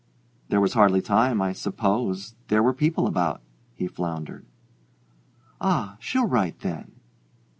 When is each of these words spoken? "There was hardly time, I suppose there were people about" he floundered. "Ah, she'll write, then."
"There 0.49 0.59
was 0.59 0.73
hardly 0.73 0.99
time, 0.99 1.43
I 1.43 1.53
suppose 1.53 2.33
there 2.47 2.63
were 2.63 2.73
people 2.73 3.05
about" 3.05 3.39
he 3.75 3.85
floundered. 3.85 4.47
"Ah, 5.61 5.97
she'll 5.99 6.25
write, 6.25 6.61
then." 6.61 6.93